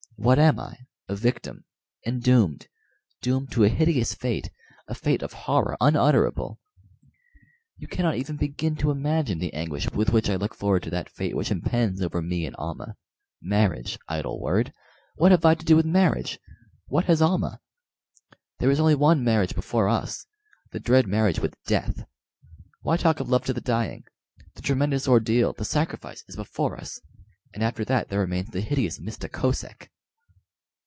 [0.17, 0.77] What am I?
[1.09, 1.65] A victim,
[2.05, 2.67] and doomed
[3.23, 4.51] doomed to a hideous fate
[4.87, 6.59] a fate of horror unutterable.
[7.77, 11.09] You cannot even begin to imagine the anguish with which I look forward to that
[11.09, 12.97] fate which impends over me and Almah.
[13.41, 14.71] Marriage idle word!
[15.15, 16.37] What have I to do with marriage?
[16.85, 17.59] What has Almah?
[18.59, 20.27] There is only one marriage before us
[20.71, 22.05] the dread marriage with death!
[22.83, 24.03] Why talk of love to the dying?
[24.53, 27.01] The tremendous ordeal, the sacrifice, is before us
[27.55, 29.87] and after that there remains the hideous Mista Kosek!"